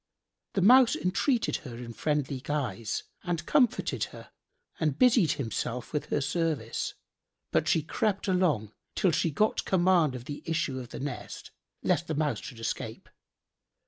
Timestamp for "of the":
10.15-10.41, 10.79-10.99